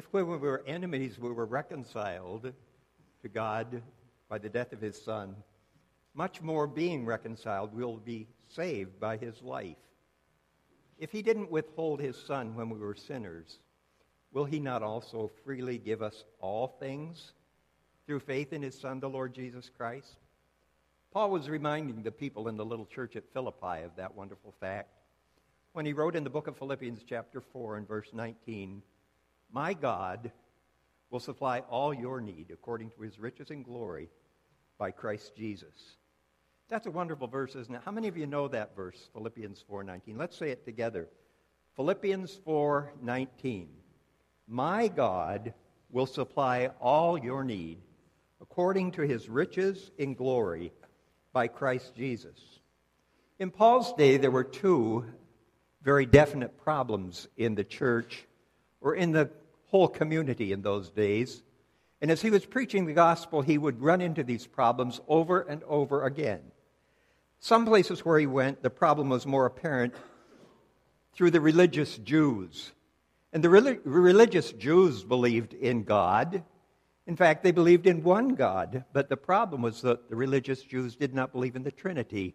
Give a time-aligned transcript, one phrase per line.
[0.00, 2.50] if when we were enemies, we were reconciled
[3.20, 3.82] to God
[4.30, 5.36] by the death of his Son,
[6.14, 9.76] much more being reconciled, we'll be saved by his life.
[10.98, 13.58] If he didn't withhold his Son when we were sinners,
[14.32, 17.34] will he not also freely give us all things
[18.06, 20.16] through faith in his Son, the Lord Jesus Christ?
[21.12, 24.88] Paul was reminding the people in the little church at Philippi of that wonderful fact
[25.74, 28.82] when he wrote in the book of Philippians, chapter 4, and verse 19,
[29.52, 30.30] My God
[31.10, 34.08] will supply all your need according to his riches and glory
[34.78, 35.96] by Christ Jesus.
[36.68, 37.82] That's a wonderful verse, isn't it?
[37.84, 40.16] How many of you know that verse, Philippians 4:19?
[40.16, 41.08] Let's say it together.
[41.74, 43.68] Philippians 4:19.
[44.46, 45.52] My God
[45.90, 47.82] will supply all your need
[48.40, 50.72] according to his riches in glory
[51.32, 52.60] by Christ Jesus.
[53.38, 55.04] In Paul's day, there were two
[55.82, 58.26] very definite problems in the church
[58.80, 59.30] or in the
[59.70, 61.42] whole community in those days.
[62.00, 65.62] And as he was preaching the gospel, he would run into these problems over and
[65.64, 66.40] over again.
[67.38, 69.94] Some places where he went, the problem was more apparent
[71.14, 72.72] through the religious Jews.
[73.32, 76.42] And the religious Jews believed in God.
[77.06, 78.84] In fact, they believed in one God.
[78.92, 82.34] But the problem was that the religious Jews did not believe in the Trinity.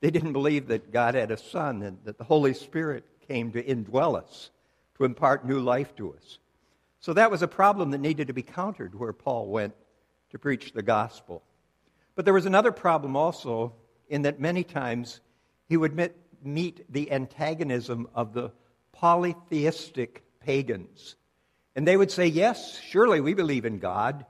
[0.00, 3.62] They didn't believe that God had a Son and that the Holy Spirit came to
[3.62, 4.50] indwell us,
[4.96, 6.38] to impart new life to us.
[7.00, 9.74] So that was a problem that needed to be countered where Paul went
[10.30, 11.42] to preach the gospel.
[12.14, 13.74] But there was another problem also
[14.08, 15.20] in that many times
[15.68, 16.12] he would meet,
[16.42, 18.52] meet the antagonism of the
[18.92, 21.16] polytheistic pagans.
[21.74, 24.26] And they would say, Yes, surely we believe in God.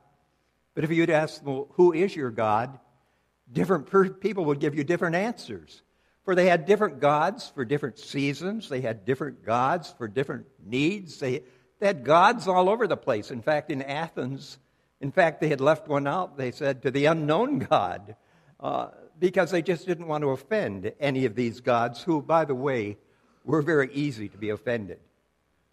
[0.75, 2.79] But if you'd ask them, well, Who is your God?
[3.53, 5.83] different per- people would give you different answers.
[6.25, 11.19] For they had different gods for different seasons, they had different gods for different needs.
[11.19, 11.43] They,
[11.81, 13.31] they had gods all over the place.
[13.31, 14.59] In fact, in Athens,
[15.01, 16.37] in fact, they had left one out.
[16.37, 18.15] They said to the unknown God,
[18.61, 18.89] uh,
[19.19, 22.99] because they just didn't want to offend any of these gods, who, by the way,
[23.45, 25.01] were very easy to be offended.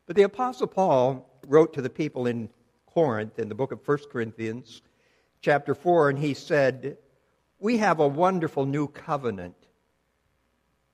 [0.07, 2.49] But the Apostle Paul wrote to the people in
[2.87, 4.81] Corinth in the book of 1 Corinthians,
[5.41, 6.97] chapter 4, and he said,
[7.59, 9.55] we have a wonderful new covenant.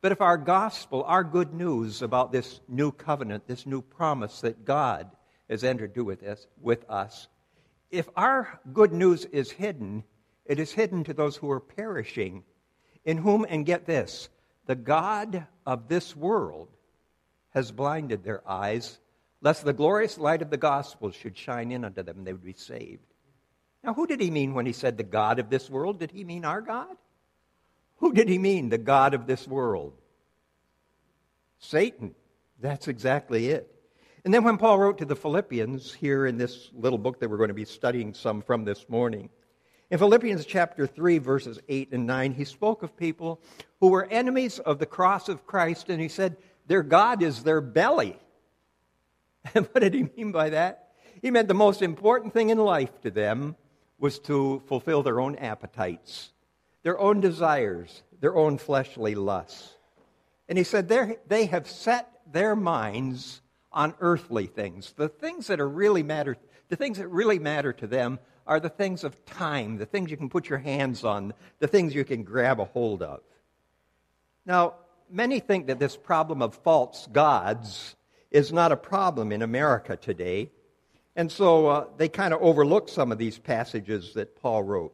[0.06, 4.64] But if our gospel, our good news about this new covenant, this new promise that
[4.64, 5.10] God
[5.50, 7.28] has entered into with us, with us,
[7.90, 10.04] if our good news is hidden,
[10.46, 12.44] it is hidden to those who are perishing,
[13.04, 14.30] in whom, and get this,
[14.68, 16.68] the God of this world
[17.56, 19.00] has blinded their eyes,
[19.42, 22.46] lest the glorious light of the gospel should shine in unto them and they would
[22.46, 23.12] be saved.
[23.84, 25.98] Now, who did he mean when he said the God of this world?
[25.98, 26.96] Did he mean our God?
[27.98, 29.94] Who did he mean, the God of this world?
[31.60, 32.16] Satan.
[32.60, 33.72] That's exactly it.
[34.24, 37.38] And then when Paul wrote to the Philippians, here in this little book that we're
[37.38, 39.30] going to be studying some from this morning,
[39.92, 43.40] in Philippians chapter 3, verses 8 and 9, he spoke of people
[43.80, 47.62] who were enemies of the cross of Christ, and he said, Their God is their
[47.62, 48.18] belly.
[49.54, 50.94] And what did he mean by that?
[51.22, 53.56] He meant the most important thing in life to them
[54.00, 56.32] was to fulfill their own appetites,
[56.85, 59.73] their own desires, their own fleshly lusts.
[60.47, 63.41] And he said they have set their minds
[63.72, 64.94] on earthly things.
[64.96, 66.38] The things that are really matter,
[66.69, 70.18] the things that really matter to them are the things of time, the things you
[70.18, 73.22] can put your hands on, the things you can grab a hold of.
[74.46, 74.75] Now,
[75.09, 77.96] many think that this problem of false gods
[78.29, 80.52] is not a problem in America today.
[81.16, 84.94] And so uh, they kind of overlook some of these passages that Paul wrote.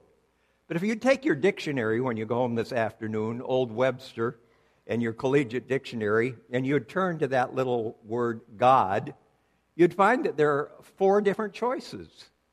[0.72, 4.40] But if you take your dictionary when you go home this afternoon, Old Webster,
[4.88, 9.14] and your collegiate dictionary, and you'd turn to that little word God,
[9.76, 12.08] you'd find that there are four different choices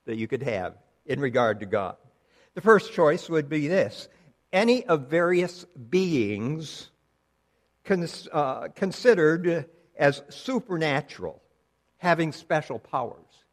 [0.04, 0.74] that you could have
[1.06, 1.94] in regard to God.
[2.54, 4.08] The first choice would be this
[4.52, 6.88] any of various beings
[7.84, 11.40] cons- uh, considered as supernatural,
[11.98, 13.44] having special powers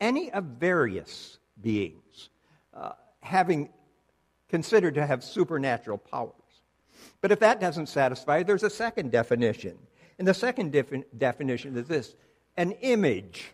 [0.00, 2.28] any of various beings
[2.72, 3.68] uh, having
[4.52, 6.34] considered to have supernatural powers.
[7.22, 9.78] But if that doesn't satisfy, there's a second definition.
[10.18, 12.14] And the second defi- definition is this
[12.58, 13.50] an image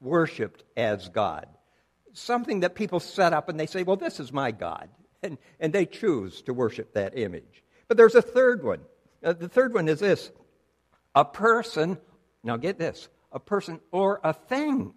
[0.00, 1.48] worshiped as God.
[2.12, 4.88] Something that people set up and they say, well, this is my God.
[5.20, 7.64] And, and they choose to worship that image.
[7.88, 8.82] But there's a third one.
[9.24, 10.30] Uh, the third one is this
[11.16, 11.98] a person,
[12.44, 14.94] now get this, a person or a thing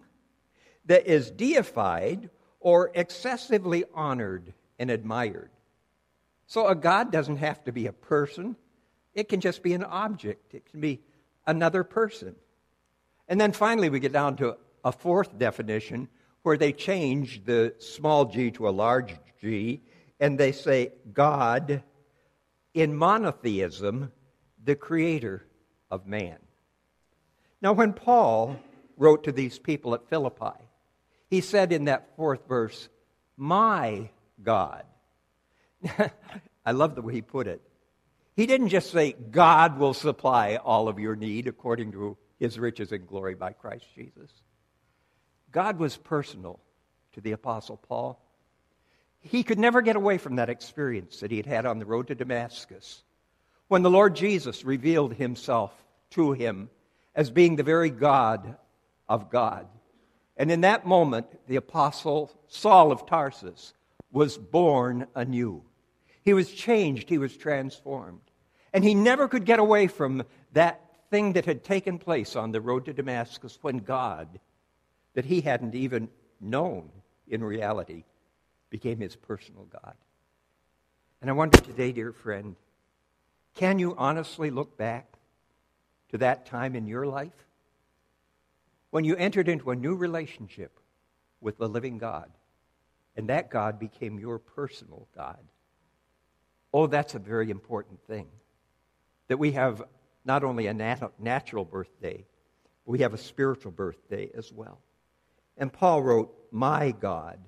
[0.84, 2.30] that is deified
[2.60, 5.50] or excessively honored and admired.
[6.46, 8.56] So a God doesn't have to be a person,
[9.14, 11.00] it can just be an object, it can be
[11.46, 12.34] another person.
[13.28, 16.08] And then finally, we get down to a fourth definition
[16.42, 19.82] where they change the small g to a large g,
[20.18, 21.82] and they say, God,
[22.72, 24.10] in monotheism,
[24.64, 25.46] the creator
[25.90, 26.38] of man.
[27.60, 28.56] Now, when Paul
[28.96, 30.58] wrote to these people at Philippi,
[31.28, 32.88] he said in that fourth verse,
[33.36, 34.10] My
[34.42, 34.84] God.
[36.66, 37.62] I love the way he put it.
[38.36, 42.92] He didn't just say, God will supply all of your need according to his riches
[42.92, 44.30] and glory by Christ Jesus.
[45.52, 46.60] God was personal
[47.12, 48.18] to the Apostle Paul.
[49.20, 52.08] He could never get away from that experience that he had had on the road
[52.08, 53.02] to Damascus
[53.68, 55.72] when the Lord Jesus revealed himself
[56.10, 56.70] to him
[57.14, 58.56] as being the very God
[59.08, 59.66] of God.
[60.36, 63.74] And in that moment, the Apostle Saul of Tarsus
[64.12, 65.62] was born anew.
[66.22, 68.20] He was changed, he was transformed.
[68.72, 70.80] And he never could get away from that
[71.10, 74.38] thing that had taken place on the road to Damascus when God,
[75.14, 76.08] that he hadn't even
[76.40, 76.90] known
[77.26, 78.04] in reality,
[78.68, 79.94] became his personal God.
[81.20, 82.56] And I wonder today, dear friend,
[83.54, 85.06] can you honestly look back
[86.10, 87.46] to that time in your life
[88.90, 90.78] when you entered into a new relationship
[91.40, 92.30] with the living God
[93.16, 95.38] and that God became your personal God?
[96.72, 98.28] Oh, that's a very important thing.
[99.28, 99.82] That we have
[100.24, 102.24] not only a nat- natural birthday,
[102.84, 104.80] but we have a spiritual birthday as well.
[105.56, 107.38] And Paul wrote, My God.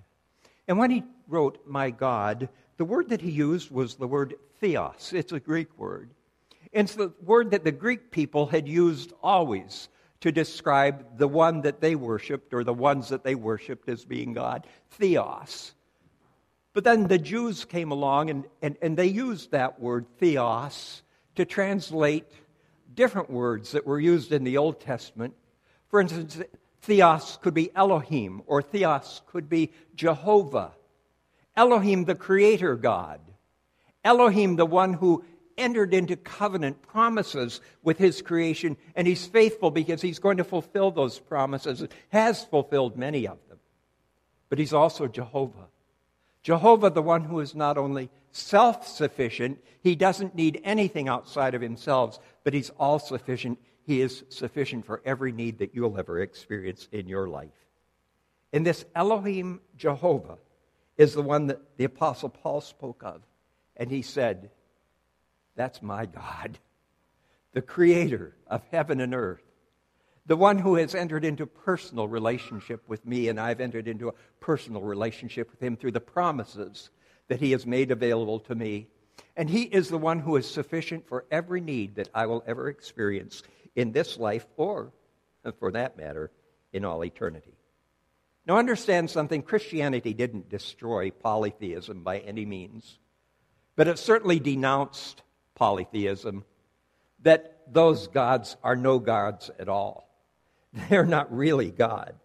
[0.69, 5.13] And when he wrote, My God, the word that he used was the word theos.
[5.15, 6.11] It's a Greek word.
[6.73, 9.89] It's the word that the Greek people had used always
[10.23, 14.33] to describe the one that they worshiped or the ones that they worshiped as being
[14.33, 14.67] God.
[14.93, 15.75] Theos.
[16.75, 21.03] But then the Jews came along and, and, and they used that word theos
[21.35, 22.31] to translate
[22.95, 25.35] different words that were used in the Old Testament.
[25.89, 26.41] For instance,
[26.83, 30.73] theos could be Elohim, or theos could be Jehovah.
[31.57, 33.21] Elohim, the creator God.
[34.05, 35.25] Elohim, the one who
[35.57, 40.91] entered into covenant promises with his creation, and he's faithful because he's going to fulfill
[40.91, 43.59] those promises, has fulfilled many of them.
[44.49, 45.69] But he's also Jehovah.
[46.43, 51.63] Jehovah, the one who is not only self sufficient, he doesn't need anything outside of
[51.63, 53.59] himself, but he's all sufficient.
[53.85, 57.51] He is sufficient for every need that you'll ever experience in your life.
[58.53, 60.39] And this Elohim Jehovah
[60.97, 63.23] is the one that the Apostle Paul spoke of.
[63.77, 64.51] And he said,
[65.55, 66.59] That's my God,
[67.53, 69.43] the creator of heaven and earth,
[70.25, 74.15] the one who has entered into personal relationship with me, and I've entered into a
[74.41, 76.91] personal relationship with him through the promises
[77.29, 78.87] that he has made available to me.
[79.37, 82.69] And he is the one who is sufficient for every need that I will ever
[82.69, 83.43] experience
[83.75, 84.93] in this life, or,
[85.59, 86.31] for that matter,
[86.73, 87.55] in all eternity.
[88.47, 92.99] Now, understand something Christianity didn't destroy polytheism by any means,
[93.77, 95.23] but it certainly denounced
[95.63, 96.43] polytheism,
[97.23, 100.09] that those gods are no gods at all.
[100.89, 102.17] They're not really God.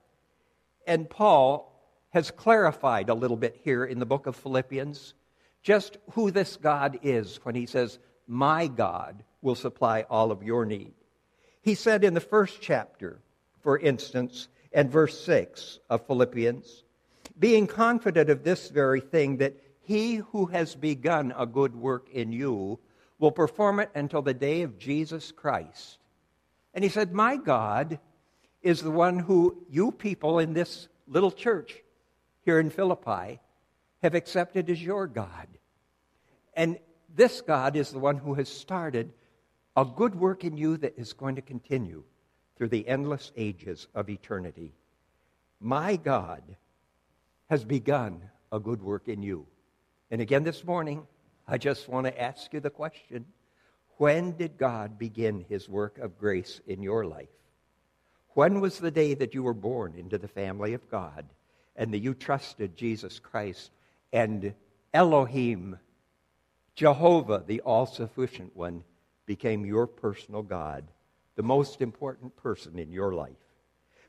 [0.87, 1.71] And Paul
[2.09, 5.13] has clarified a little bit here in the book of Philippians
[5.61, 10.65] just who this God is when he says, My God will supply all of your
[10.65, 10.95] need.
[11.61, 13.19] He said in the first chapter,
[13.61, 16.83] for instance, and verse 6 of Philippians,
[17.37, 22.31] being confident of this very thing, that he who has begun a good work in
[22.31, 22.79] you
[23.19, 25.97] will perform it until the day of Jesus Christ.
[26.73, 27.99] And he said, My God
[28.61, 31.81] is the one who you people in this little church
[32.43, 33.39] here in Philippi
[34.03, 35.47] have accepted as your God.
[36.53, 36.79] And
[37.15, 39.13] this God is the one who has started
[39.75, 42.03] a good work in you that is going to continue
[42.57, 44.73] through the endless ages of eternity.
[45.59, 46.43] My God
[47.49, 48.21] has begun
[48.51, 49.45] a good work in you.
[50.09, 51.05] And again this morning,
[51.47, 53.25] I just want to ask you the question
[53.97, 57.29] when did God begin his work of grace in your life?
[58.35, 61.25] When was the day that you were born into the family of God
[61.75, 63.71] and that you trusted Jesus Christ
[64.13, 64.53] and
[64.93, 65.79] Elohim,
[66.75, 68.83] Jehovah, the all sufficient one,
[69.25, 70.83] became your personal God?
[71.37, 73.37] the most important person in your life.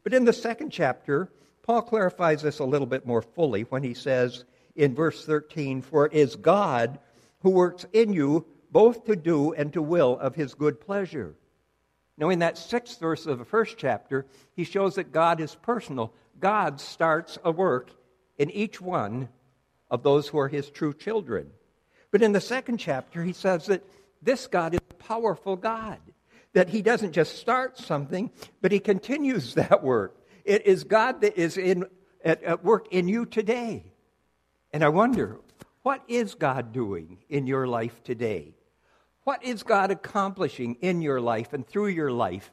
[0.03, 1.31] But in the second chapter,
[1.63, 6.07] Paul clarifies this a little bit more fully when he says in verse 13, For
[6.07, 6.99] it is God
[7.41, 11.35] who works in you both to do and to will of his good pleasure.
[12.17, 16.13] Now, in that sixth verse of the first chapter, he shows that God is personal.
[16.41, 17.91] God starts a work
[18.39, 19.29] in each one
[19.91, 21.51] of those who are his true children.
[22.11, 23.85] But in the second chapter, he says that
[24.21, 25.99] this God is a powerful God
[26.55, 28.31] that he doesn't just start something,
[28.61, 31.85] but he continues that work It is God that is in,
[32.25, 33.93] at, at work in you today.
[34.73, 35.39] And I wonder,
[35.89, 38.53] what is God doing in your life today?
[39.25, 42.53] What is God accomplishing in your life and through your life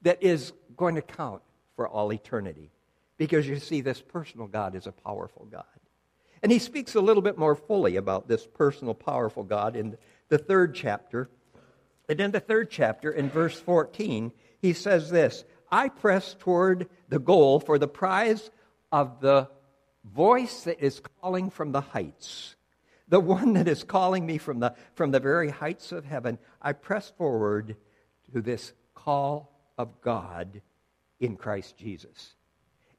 [0.00, 1.42] that is going to count
[1.76, 2.70] for all eternity?
[3.18, 5.66] Because you see, this personal God is a powerful God.
[6.42, 9.98] And he speaks a little bit more fully about this personal, powerful God in
[10.30, 11.28] the third chapter.
[12.08, 14.32] And in the third chapter, in verse 14,
[14.62, 18.50] he says this I press toward the goal for the prize
[18.90, 19.50] of the
[20.02, 22.56] voice that is calling from the heights.
[23.10, 26.38] The one that is calling me from the, from the very heights of heaven.
[26.62, 27.76] I press forward
[28.32, 30.62] to this call of God
[31.18, 32.34] in Christ Jesus.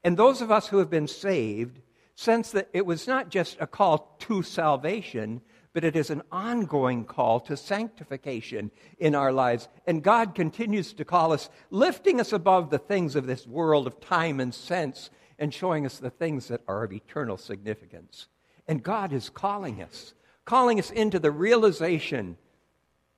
[0.04, 1.80] And those of us who have been saved
[2.16, 5.42] sense that it was not just a call to salvation,
[5.74, 9.70] but it is an ongoing call to sanctification in our lives.
[9.88, 14.02] And God continues to call us, lifting us above the things of this world of
[14.02, 18.28] time and sense, and showing us the things that are of eternal significance.
[18.72, 20.14] And God is calling us,
[20.46, 22.38] calling us into the realization,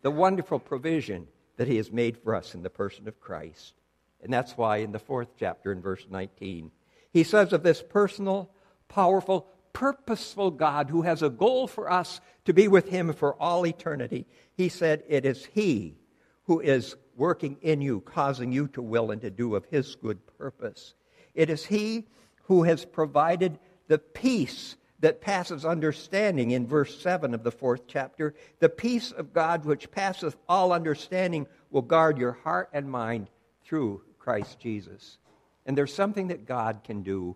[0.02, 3.76] the wonderful provision that He has made for us in the person of Christ.
[4.24, 6.72] And that's why in the fourth chapter, in verse 19,
[7.12, 8.50] he says of this personal,
[8.88, 13.68] powerful, purposeful God who has a goal for us to be with Him for all
[13.68, 14.26] eternity.
[14.56, 16.00] He said, It is He
[16.46, 20.18] who is working in you, causing you to will and to do of His good
[20.40, 20.96] purpose.
[21.36, 22.08] It is He
[22.46, 28.34] who has provided the peace that passes understanding in verse 7 of the fourth chapter.
[28.60, 33.30] The peace of God which passeth all understanding will guard your heart and mind
[33.66, 35.18] through Christ Jesus.
[35.66, 37.36] And there's something that God can do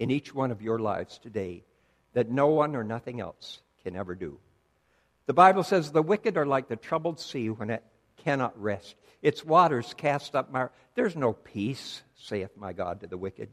[0.00, 1.62] in each one of your lives today
[2.12, 4.40] that no one or nothing else can ever do.
[5.26, 7.84] The Bible says the wicked are like the troubled sea when it
[8.16, 8.96] cannot rest.
[9.22, 10.70] Its waters cast up my.
[10.96, 13.50] There's no peace, saith my God to the wicked.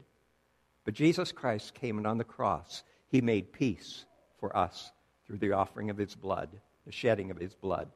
[0.84, 4.06] But Jesus Christ came and on the cross, he made peace
[4.38, 4.90] for us
[5.26, 6.48] through the offering of his blood,
[6.86, 7.88] the shedding of his blood.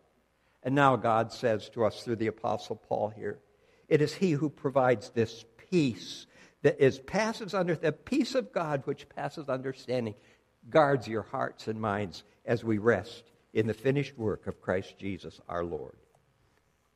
[0.63, 3.39] And now God says to us through the Apostle Paul here,
[3.89, 6.27] it is he who provides this peace
[6.63, 10.15] that is passes under the peace of God which passes understanding
[10.69, 15.41] guards your hearts and minds as we rest in the finished work of Christ Jesus
[15.49, 15.97] our Lord.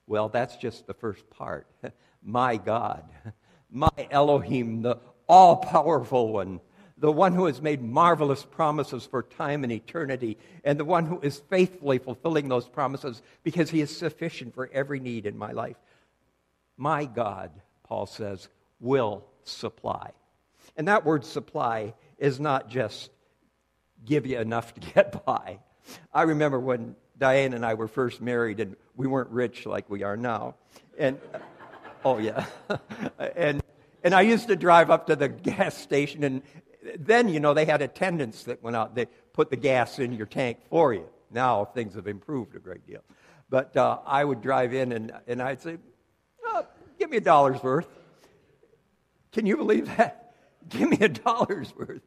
[0.06, 1.66] Well, that's just the first part.
[2.22, 3.04] My God,
[3.70, 6.60] my Elohim, the all powerful one,
[7.00, 11.18] the one who has made marvelous promises for time and eternity, and the one who
[11.20, 15.76] is faithfully fulfilling those promises because he is sufficient for every need in my life.
[16.76, 17.50] My God,
[17.84, 18.48] Paul says,
[18.80, 20.12] will supply.
[20.76, 23.10] And that word supply is not just
[24.04, 25.58] give you enough to get by.
[26.12, 30.02] I remember when Diane and I were first married and we weren't rich like we
[30.02, 30.54] are now.
[30.98, 31.18] And
[32.04, 32.46] oh yeah.
[33.36, 33.62] and
[34.02, 36.42] and I used to drive up to the gas station and
[36.98, 40.26] then you know they had attendants that went out they put the gas in your
[40.26, 41.06] tank for you.
[41.30, 43.02] Now things have improved a great deal.
[43.48, 45.78] But uh, I would drive in and, and I'd say,
[46.46, 46.66] oh,
[46.98, 47.88] give me a dollar's worth.
[49.32, 50.16] Can you believe that?
[50.68, 52.02] Give me a dollar's worth.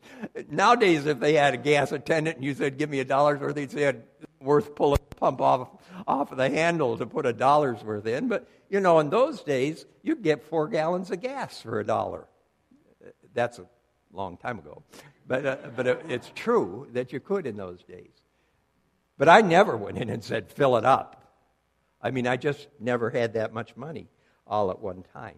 [0.47, 3.55] Nowadays, if they had a gas attendant and you said, give me a dollar's worth,
[3.55, 3.91] they'd say
[4.39, 5.69] worth pulling the pump off,
[6.07, 8.27] off of the handle to put a dollar's worth in.
[8.27, 12.27] But, you know, in those days, you'd get four gallons of gas for a dollar.
[13.33, 13.65] That's a
[14.13, 14.83] long time ago.
[15.27, 18.11] But, uh, but it's true that you could in those days.
[19.17, 21.19] But I never went in and said, fill it up.
[22.01, 24.09] I mean, I just never had that much money
[24.45, 25.37] all at one time.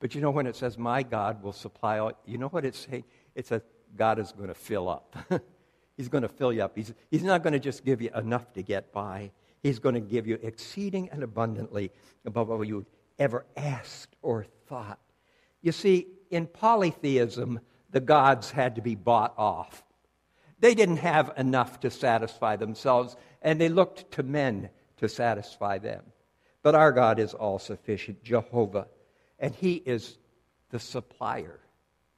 [0.00, 2.86] But you know, when it says, My God will supply all, you know what it's
[2.88, 3.04] saying?
[3.34, 3.62] It says,
[3.96, 5.16] God is going to fill up.
[5.96, 6.76] he's going to fill you up.
[6.76, 10.00] He's, he's not going to just give you enough to get by, He's going to
[10.00, 11.90] give you exceeding and abundantly
[12.24, 12.86] above what you
[13.18, 15.00] ever asked or thought.
[15.62, 19.84] You see, in polytheism, the gods had to be bought off.
[20.60, 26.02] They didn't have enough to satisfy themselves, and they looked to men to satisfy them.
[26.62, 28.88] But our God is all sufficient, Jehovah
[29.38, 30.18] and He is
[30.70, 31.60] the supplier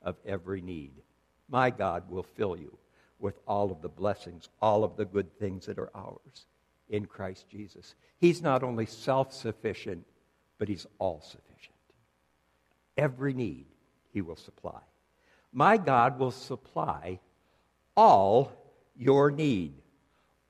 [0.02, 0.92] of every need.
[1.48, 2.76] My God will fill you
[3.18, 6.46] with all of the blessings, all of the good things that are ours
[6.88, 7.94] in Christ Jesus.
[8.18, 10.06] He's not only self sufficient,
[10.58, 11.74] but He's all sufficient.
[12.96, 13.66] Every need
[14.12, 14.80] He will supply.
[15.52, 17.20] My God will supply
[17.96, 18.52] all
[18.96, 19.74] your need.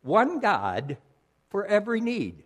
[0.03, 0.97] One God
[1.49, 2.43] for every need.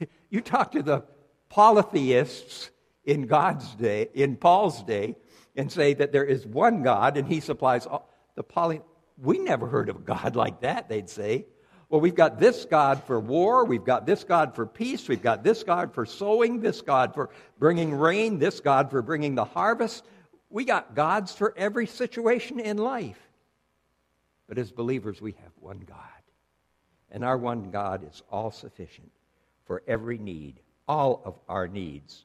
[0.30, 1.04] You talk to the
[1.48, 2.70] polytheists
[3.04, 5.14] in God's day, in Paul's day,
[5.54, 8.10] and say that there is one God and he supplies all.
[8.34, 8.80] The poly,
[9.22, 11.46] we never heard of a God like that, they'd say.
[11.88, 15.44] Well, we've got this God for war, we've got this God for peace, we've got
[15.44, 20.04] this God for sowing, this God for bringing rain, this God for bringing the harvest.
[20.54, 23.18] We got gods for every situation in life.
[24.46, 25.98] But as believers, we have one God.
[27.10, 29.10] And our one God is all sufficient
[29.64, 32.24] for every need, all of our needs.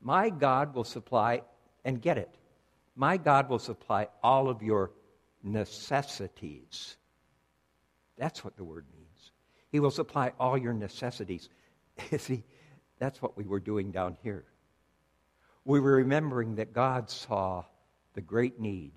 [0.00, 1.42] My God will supply,
[1.84, 2.32] and get it,
[2.94, 4.92] my God will supply all of your
[5.42, 6.96] necessities.
[8.16, 9.32] That's what the word means.
[9.72, 11.48] He will supply all your necessities.
[12.18, 12.44] See,
[13.00, 14.44] that's what we were doing down here.
[15.64, 17.64] We were remembering that God saw
[18.14, 18.92] the great need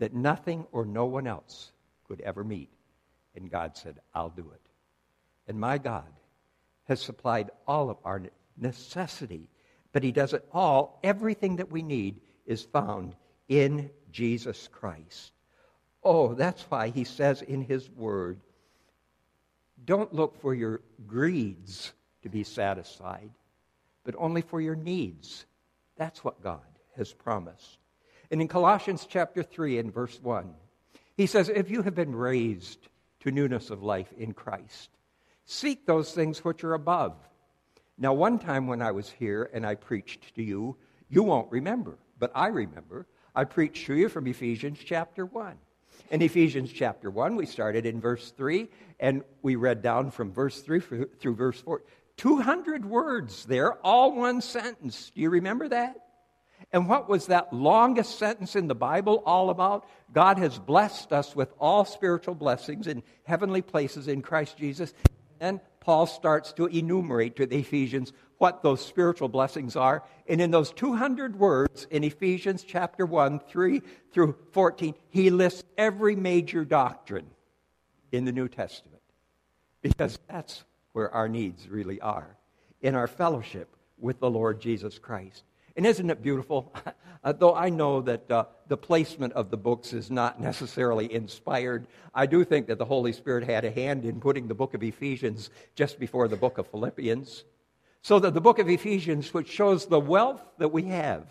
[0.00, 1.70] that nothing or no one else
[2.08, 2.70] could ever meet.
[3.36, 4.60] And God said, I'll do it.
[5.46, 6.08] And my God
[6.84, 8.22] has supplied all of our
[8.56, 9.48] necessity,
[9.92, 10.98] but He does it all.
[11.04, 13.14] Everything that we need is found
[13.48, 15.32] in Jesus Christ.
[16.02, 18.40] Oh, that's why He says in His Word,
[19.84, 21.92] don't look for your greeds
[22.22, 23.30] to be satisfied,
[24.02, 25.44] but only for your needs.
[26.00, 26.64] That's what God
[26.96, 27.76] has promised.
[28.30, 30.50] And in Colossians chapter 3 and verse 1,
[31.14, 32.88] he says, If you have been raised
[33.20, 34.88] to newness of life in Christ,
[35.44, 37.16] seek those things which are above.
[37.98, 40.74] Now, one time when I was here and I preached to you,
[41.10, 43.06] you won't remember, but I remember.
[43.34, 45.54] I preached to you from Ephesians chapter 1.
[46.10, 48.68] In Ephesians chapter 1, we started in verse 3,
[49.00, 51.82] and we read down from verse 3 through verse 4.
[52.20, 55.10] 200 words there, all one sentence.
[55.14, 55.96] Do you remember that?
[56.70, 59.88] And what was that longest sentence in the Bible all about?
[60.12, 64.92] God has blessed us with all spiritual blessings in heavenly places in Christ Jesus.
[65.40, 70.04] And Paul starts to enumerate to the Ephesians what those spiritual blessings are.
[70.28, 73.80] And in those 200 words in Ephesians chapter 1, 3
[74.12, 77.30] through 14, he lists every major doctrine
[78.12, 79.00] in the New Testament.
[79.80, 82.36] Because that's where our needs really are
[82.80, 85.44] in our fellowship with the Lord Jesus Christ.
[85.76, 86.74] And isn't it beautiful?
[87.24, 91.86] uh, though I know that uh, the placement of the books is not necessarily inspired,
[92.14, 94.82] I do think that the Holy Spirit had a hand in putting the book of
[94.82, 97.44] Ephesians just before the book of Philippians.
[98.02, 101.26] So that the book of Ephesians, which shows the wealth that we have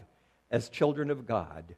[0.51, 1.75] as children of God,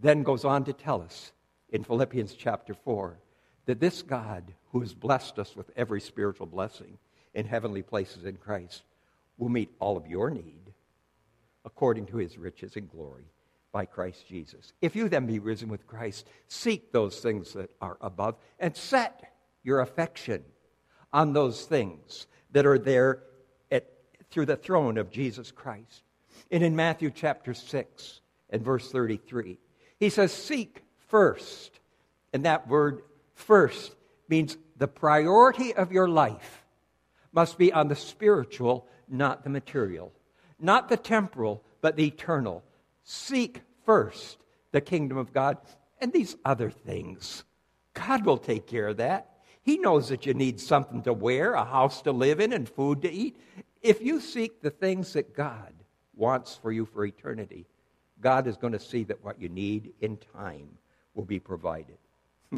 [0.00, 1.32] then goes on to tell us
[1.70, 3.18] in Philippians chapter 4
[3.66, 6.98] that this God, who has blessed us with every spiritual blessing
[7.34, 8.82] in heavenly places in Christ,
[9.38, 10.72] will meet all of your need
[11.64, 13.24] according to his riches and glory
[13.72, 14.72] by Christ Jesus.
[14.80, 19.32] If you then be risen with Christ, seek those things that are above and set
[19.62, 20.44] your affection
[21.12, 23.22] on those things that are there
[23.70, 23.90] at,
[24.30, 26.02] through the throne of Jesus Christ.
[26.50, 28.20] And in Matthew chapter 6
[28.50, 29.58] and verse 33,
[29.98, 31.80] he says, Seek first.
[32.32, 33.02] And that word
[33.34, 33.94] first
[34.28, 36.63] means the priority of your life
[37.34, 40.12] must be on the spiritual, not the material
[40.64, 42.64] not the temporal, but the eternal.
[43.02, 44.38] Seek first
[44.72, 45.58] the kingdom of God
[46.00, 47.44] and these other things.
[47.92, 49.30] God will take care of that.
[49.62, 53.02] He knows that you need something to wear, a house to live in, and food
[53.02, 53.36] to eat.
[53.82, 55.72] If you seek the things that God
[56.14, 57.66] wants for you for eternity,
[58.20, 60.68] God is going to see that what you need in time
[61.14, 61.98] will be provided.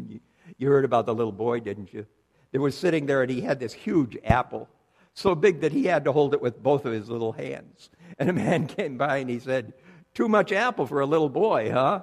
[0.58, 2.06] you heard about the little boy, didn't you?
[2.52, 4.68] That was sitting there and he had this huge apple
[5.16, 7.88] so big that he had to hold it with both of his little hands.
[8.18, 9.72] And a man came by and he said,
[10.14, 12.02] Too much apple for a little boy, huh?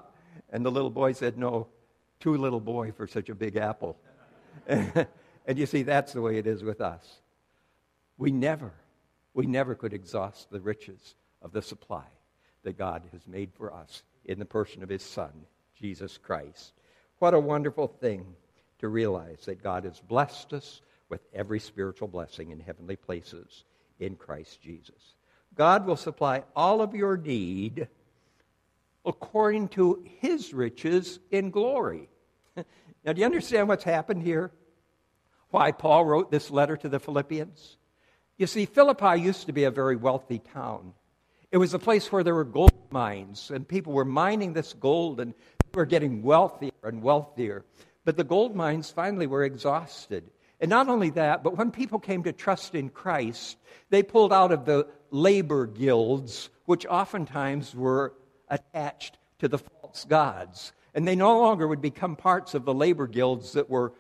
[0.49, 1.67] And the little boy said, No,
[2.19, 3.97] too little boy for such a big apple.
[4.67, 5.08] and
[5.56, 7.21] you see, that's the way it is with us.
[8.17, 8.73] We never,
[9.34, 12.06] we never could exhaust the riches of the supply
[12.63, 15.32] that God has made for us in the person of his Son,
[15.79, 16.73] Jesus Christ.
[17.19, 18.36] What a wonderful thing
[18.84, 23.63] to realize that God has blessed us with every spiritual blessing in heavenly places
[23.98, 25.15] in Christ Jesus.
[25.56, 27.88] God will supply all of your need
[29.06, 32.10] according to his riches in glory.
[33.06, 34.52] now, do you understand what's happened here?
[35.50, 37.78] Why Paul wrote this letter to the Philippians?
[38.38, 40.91] You see, Philippi used to be a very wealthy town.
[41.54, 45.22] It was a place where there were gold mines, and people were mining this gold,
[45.22, 45.34] and
[45.72, 47.63] they were getting wealthier and wealthier.
[48.05, 50.29] But the gold mines finally were exhausted.
[50.59, 53.57] And not only that, but when people came to trust in Christ,
[53.89, 58.13] they pulled out of the labor guilds, which oftentimes were
[58.49, 60.73] attached to the false gods.
[60.93, 63.93] And they no longer would become parts of the labor guilds that were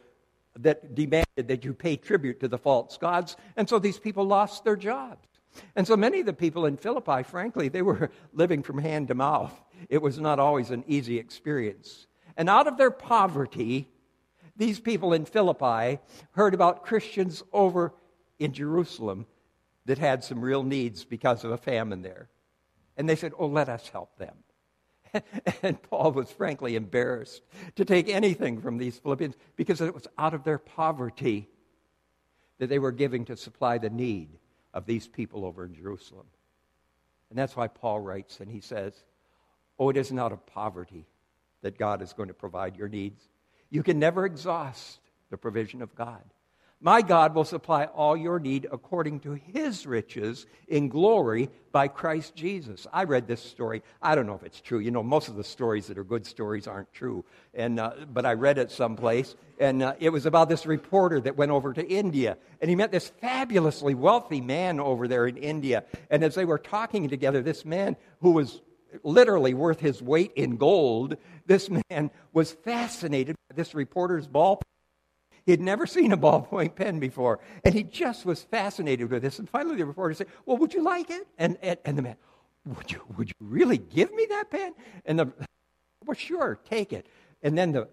[0.55, 3.35] that demanded that you pay tribute to the false gods.
[3.57, 5.27] And so these people lost their jobs.
[5.75, 9.15] And so many of the people in Philippi, frankly, they were living from hand to
[9.15, 9.53] mouth.
[9.89, 12.07] It was not always an easy experience.
[12.37, 13.89] And out of their poverty,
[14.55, 15.99] These people in Philippi
[16.31, 17.93] heard about Christians over
[18.39, 19.25] in Jerusalem
[19.85, 22.29] that had some real needs because of a famine there.
[22.95, 24.35] And they said, Oh, let us help them.
[25.63, 27.41] and Paul was frankly embarrassed
[27.75, 31.49] to take anything from these Philippians because it was out of their poverty
[32.59, 34.29] that they were giving to supply the need
[34.73, 36.25] of these people over in Jerusalem.
[37.29, 38.93] And that's why Paul writes and he says,
[39.79, 41.07] Oh, it isn't out of poverty
[41.61, 43.21] that God is going to provide your needs.
[43.73, 44.99] You can never exhaust
[45.31, 46.21] the provision of God.
[46.79, 52.35] My God will supply all your need according to his riches in glory by Christ
[52.35, 52.85] Jesus.
[52.93, 53.81] I read this story.
[53.99, 54.77] I don't know if it's true.
[54.77, 57.25] You know, most of the stories that are good stories aren't true.
[57.55, 61.35] And, uh, but I read it someplace, and uh, it was about this reporter that
[61.35, 62.37] went over to India.
[62.61, 65.83] And he met this fabulously wealthy man over there in India.
[66.11, 68.61] And as they were talking together, this man who was
[69.03, 74.61] literally worth his weight in gold, this man was fascinated by this reporter's ball
[75.45, 79.39] he had never seen a ballpoint pen before, and he just was fascinated with this.
[79.39, 81.27] And finally, the reporter said, Well, would you like it?
[81.37, 82.15] And, and, and the man,
[82.65, 84.73] would you, would you really give me that pen?
[85.05, 85.33] And the,
[86.05, 87.07] well, sure, take it.
[87.41, 87.89] And then the,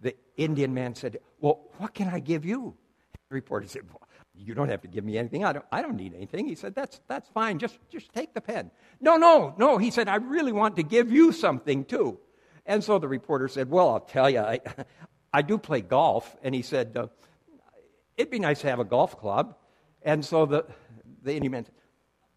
[0.00, 2.76] the Indian man said, Well, what can I give you?
[3.28, 4.02] The reporter said, well,
[4.34, 5.44] you don't have to give me anything.
[5.44, 6.46] I don't, I don't need anything.
[6.46, 7.58] He said, that's, that's fine.
[7.58, 8.70] Just, just take the pen.
[9.00, 9.78] No, no, no.
[9.78, 12.18] He said, I really want to give you something too.
[12.66, 14.60] And so the reporter said, Well, I'll tell you, I,
[15.32, 16.36] I do play golf.
[16.42, 17.08] And he said, uh,
[18.16, 19.56] It'd be nice to have a golf club.
[20.02, 20.66] And so the,
[21.22, 21.74] the Indian man said,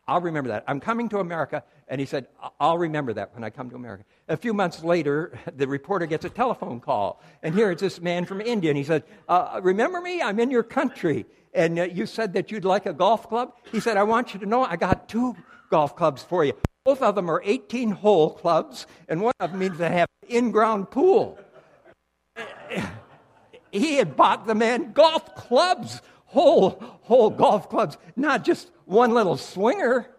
[0.08, 0.64] I'll remember that.
[0.68, 1.64] I'm coming to America.
[1.88, 2.28] And he said,
[2.60, 4.04] I'll remember that when I come to America.
[4.28, 7.22] A few months later, the reporter gets a telephone call.
[7.44, 8.72] And here it's this man from India.
[8.72, 10.22] And he said, uh, Remember me?
[10.22, 11.26] I'm in your country.
[11.56, 13.54] And uh, you said that you'd like a golf club?
[13.72, 15.36] He said, I want you to know I got two
[15.72, 16.54] golf clubs for you.
[16.84, 20.30] Both of them are 18 hole clubs, and one of them means they have an
[20.30, 21.40] in ground pool
[23.72, 29.38] he had bought the man golf clubs, whole, whole golf clubs, not just one little
[29.38, 30.10] swinger.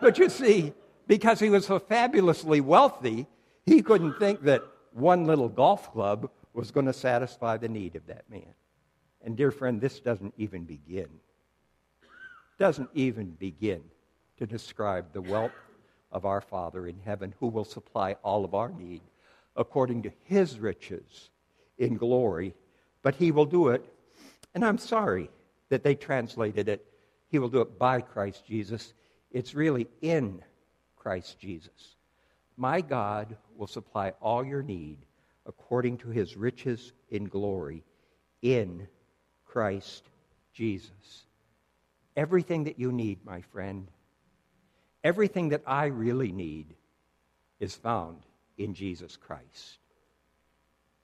[0.00, 0.72] But you see,
[1.06, 3.26] because he was so fabulously wealthy,
[3.66, 8.06] he couldn't think that one little golf club was going to satisfy the need of
[8.06, 8.54] that man.
[9.24, 11.08] And dear friend, this doesn't even begin.
[12.58, 13.82] Doesn't even begin
[14.38, 15.52] to describe the wealth
[16.12, 19.02] of our Father in heaven who will supply all of our need
[19.56, 21.30] according to his riches
[21.78, 22.54] in glory,
[23.02, 23.84] but he will do it.
[24.54, 25.30] And I'm sorry
[25.68, 26.84] that they translated it,
[27.28, 28.94] he will do it by Christ Jesus.
[29.30, 30.42] It's really in
[30.96, 31.96] Christ Jesus.
[32.56, 34.98] My God will supply all your need
[35.46, 37.84] according to his riches in glory
[38.42, 38.86] in
[39.52, 40.04] Christ
[40.52, 41.24] Jesus.
[42.16, 43.88] Everything that you need, my friend,
[45.02, 46.74] everything that I really need
[47.58, 48.18] is found
[48.58, 49.78] in Jesus Christ.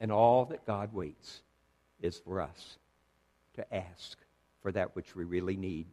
[0.01, 1.41] And all that God waits
[2.01, 2.79] is for us
[3.55, 4.19] to ask
[4.63, 5.87] for that which we really need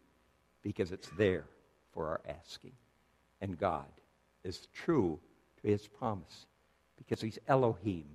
[0.61, 1.45] because it's there
[1.93, 2.73] for our asking.
[3.41, 3.85] And God
[4.43, 5.19] is true
[5.61, 6.45] to his promise
[6.97, 8.05] because he's Elohim.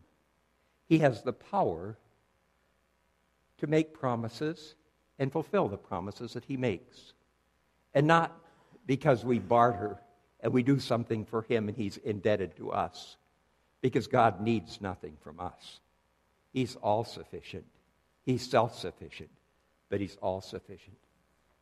[0.86, 1.96] He has the power
[3.58, 4.74] to make promises
[5.18, 7.12] and fulfill the promises that he makes.
[7.94, 8.36] And not
[8.86, 9.98] because we barter
[10.40, 13.16] and we do something for him and he's indebted to us
[13.80, 15.80] because God needs nothing from us.
[16.52, 17.66] He's all sufficient.
[18.24, 19.30] He's self sufficient,
[19.88, 20.96] but He's all sufficient.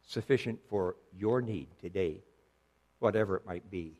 [0.04, 2.22] Sufficient for your need today,
[2.98, 3.98] whatever it might be.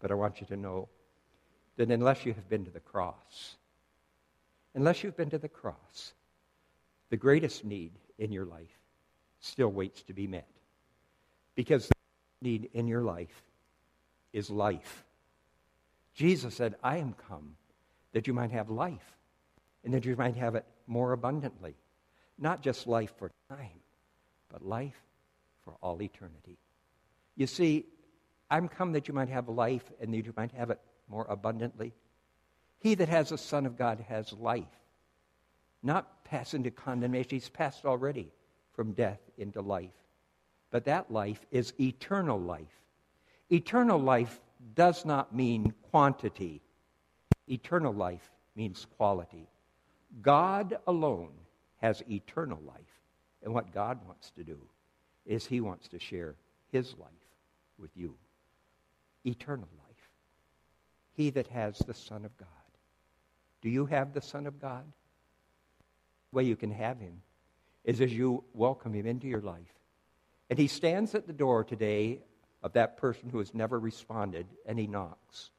[0.00, 0.88] But I want you to know
[1.76, 3.56] that unless you have been to the cross,
[4.74, 6.12] unless you've been to the cross,
[7.10, 8.78] the greatest need in your life
[9.40, 10.48] still waits to be met.
[11.54, 11.94] Because the
[12.42, 13.42] need in your life
[14.32, 15.04] is life.
[16.14, 17.56] Jesus said, I am come
[18.12, 19.16] that you might have life
[19.84, 21.74] and that you might have it more abundantly.
[22.38, 23.80] Not just life for time,
[24.50, 25.00] but life
[25.64, 26.58] for all eternity.
[27.36, 27.86] You see,
[28.50, 31.92] I'm come that you might have life and that you might have it more abundantly.
[32.80, 34.64] He that has the Son of God has life,
[35.82, 37.30] not pass into condemnation.
[37.30, 38.32] He's passed already
[38.72, 39.90] from death into life.
[40.70, 42.80] But that life is eternal life.
[43.50, 44.40] Eternal life
[44.74, 46.60] does not mean quantity,
[47.46, 49.48] eternal life means quality.
[50.20, 51.32] God alone
[51.78, 52.76] has eternal life.
[53.42, 54.58] And what God wants to do
[55.24, 56.34] is He wants to share
[56.72, 57.08] His life
[57.78, 58.14] with you.
[59.24, 60.10] Eternal life.
[61.14, 62.48] He that has the Son of God.
[63.62, 64.84] Do you have the Son of God?
[66.32, 67.22] Way you can have Him
[67.84, 69.74] is as you welcome Him into your life.
[70.50, 72.20] And He stands at the door today
[72.62, 75.50] of that person who has never responded, and he knocks.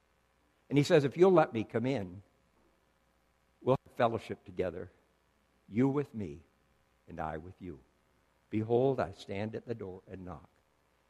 [0.70, 2.22] And he says, If you'll let me come in,
[3.62, 4.92] we'll have fellowship together.
[5.72, 6.40] you with me,
[7.08, 7.80] and I with you.
[8.50, 10.50] Behold, I stand at the door and knock.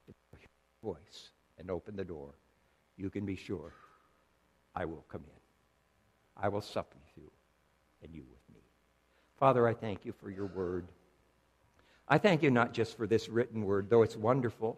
[0.08, 2.34] If you hear voice and open the door,
[2.98, 3.74] you can be sure
[4.76, 6.43] I will come in.
[6.43, 7.32] I will sup with you,
[8.04, 8.38] and you me.
[9.39, 10.86] Father, I thank you for your word.
[12.10, 14.78] I thank you not just for this written word, though it's wonderful.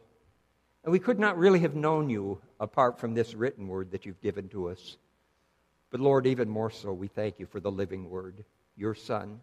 [0.84, 4.22] And we could not really have known you apart from this written word that you've
[4.22, 4.98] given to us.
[5.90, 8.46] But Lord, even more so, we thank you for the living word,
[8.76, 9.40] your Son,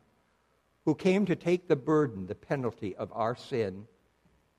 [0.85, 3.87] who came to take the burden, the penalty of our sin,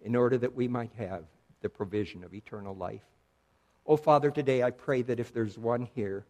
[0.02, 1.24] in order that we might have
[1.62, 3.06] the provision of eternal life.
[3.86, 6.26] Oh, Father, today I pray that if there's one here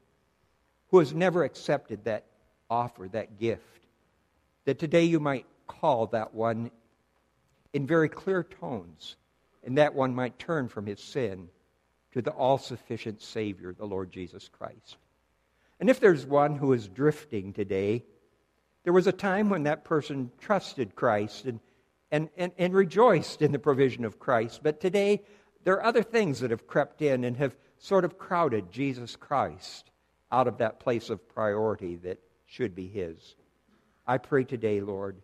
[0.91, 2.25] who has never accepted that
[2.69, 3.78] offer, that gift,
[4.69, 6.69] that today you might call that one
[7.73, 9.15] in very clear tones,
[9.63, 11.49] and that one might turn from his sin
[12.11, 14.97] to the all sufficient Savior, the Lord Jesus Christ.
[15.79, 18.03] And if there's one who is drifting today,
[18.83, 21.59] there was a time when that person trusted Christ and,
[22.11, 24.59] and, and, and rejoiced in the provision of Christ.
[24.61, 25.23] But today,
[25.63, 29.89] there are other things that have crept in and have sort of crowded Jesus Christ
[30.31, 33.33] out of that place of priority that should be His.
[34.09, 35.17] I pray today, Lord,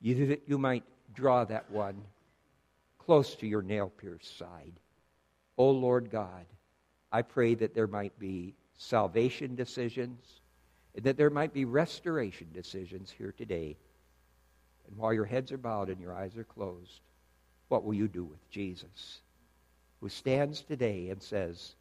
[0.00, 2.00] that you might draw that one
[3.00, 4.74] close to your nail pierced side.
[5.58, 6.46] O oh, Lord God,
[7.10, 10.24] I pray that there might be salvation decisions,
[10.94, 13.76] and that there might be restoration decisions here today.
[14.86, 17.00] And while your heads are bowed and your eyes are closed,
[17.70, 19.18] what will you do with Jesus,
[20.00, 21.74] who stands today and says,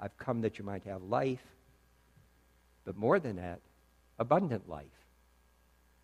[0.00, 1.46] I've come that you might have life,
[2.84, 3.60] but more than that,
[4.18, 5.03] abundant life.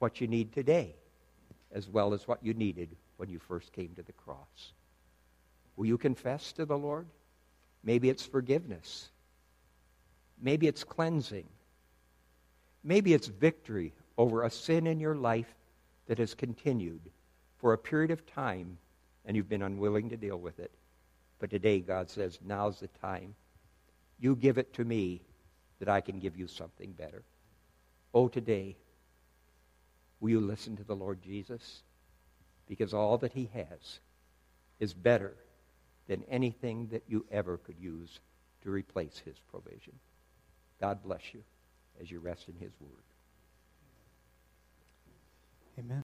[0.01, 0.97] What you need today,
[1.73, 4.73] as well as what you needed when you first came to the cross.
[5.77, 7.07] Will you confess to the Lord?
[7.85, 9.09] Maybe it's forgiveness.
[10.43, 11.47] Maybe it's cleansing.
[12.83, 15.55] Maybe it's victory over a sin in your life
[16.07, 17.03] that has continued
[17.59, 18.79] for a period of time
[19.25, 20.71] and you've been unwilling to deal with it.
[21.39, 23.35] But today, God says, now's the time.
[24.19, 25.21] You give it to me
[25.79, 27.23] that I can give you something better.
[28.13, 28.77] Oh, today,
[30.21, 31.83] will you listen to the Lord Jesus?
[32.69, 34.01] Because all that he has
[34.79, 35.35] is better
[36.07, 38.21] than anything that you ever could use
[38.63, 39.95] to replace his provision.
[40.81, 41.43] God bless you
[42.01, 42.91] as you rest in His Word.
[45.79, 45.99] Amen.